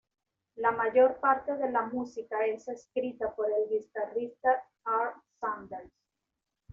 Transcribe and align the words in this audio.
La 0.55 0.71
mayor 0.71 1.19
parte 1.19 1.55
de 1.57 1.69
la 1.69 1.83
música 1.83 2.43
es 2.47 2.67
escrita 2.67 3.35
por 3.35 3.51
el 3.51 3.69
guitarrista 3.69 4.63
Karl 4.83 5.13
Sanders. 5.39 5.93